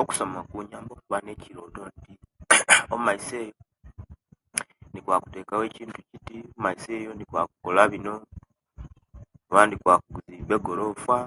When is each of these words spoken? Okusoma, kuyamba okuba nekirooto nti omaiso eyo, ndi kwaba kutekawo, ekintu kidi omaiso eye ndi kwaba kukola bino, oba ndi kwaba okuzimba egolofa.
Okusoma, 0.00 0.38
kuyamba 0.50 0.92
okuba 0.94 1.18
nekirooto 1.22 1.82
nti 1.94 2.12
omaiso 2.94 3.34
eyo, 3.42 3.54
ndi 4.90 4.98
kwaba 5.04 5.22
kutekawo, 5.24 5.62
ekintu 5.68 5.98
kidi 6.08 6.36
omaiso 6.56 6.88
eye 6.96 7.10
ndi 7.14 7.24
kwaba 7.28 7.50
kukola 7.50 7.82
bino, 7.92 8.14
oba 9.48 9.60
ndi 9.64 9.76
kwaba 9.82 10.02
okuzimba 10.10 10.54
egolofa. 10.58 11.18